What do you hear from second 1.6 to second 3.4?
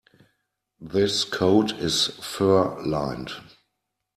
is fur-lined.